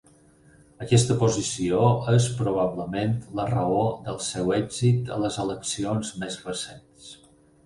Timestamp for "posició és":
1.23-2.25